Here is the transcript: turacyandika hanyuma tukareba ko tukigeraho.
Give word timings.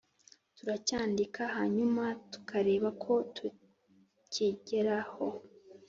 turacyandika 0.55 1.41
hanyuma 1.55 2.03
tukareba 2.31 2.89
ko 3.03 3.13
tukigeraho. 3.35 5.25